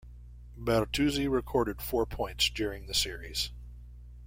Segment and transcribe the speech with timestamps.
[0.57, 3.51] Bertuzzi recorded four points during the series.